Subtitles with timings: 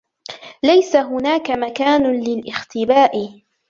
[0.63, 3.41] ليس هناك مكان للاختباء.